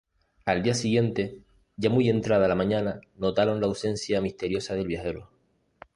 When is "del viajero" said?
4.73-5.29